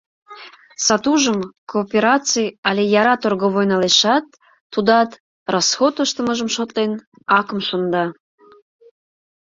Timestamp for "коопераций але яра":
1.73-3.13